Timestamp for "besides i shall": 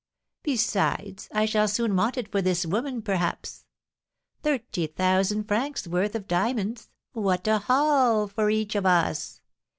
0.41-1.67